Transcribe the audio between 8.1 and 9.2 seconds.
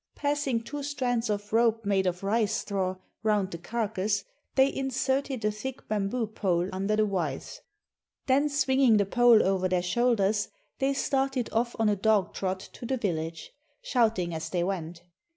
Then swinging the